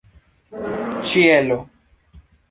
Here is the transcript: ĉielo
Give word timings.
ĉielo 1.09 1.59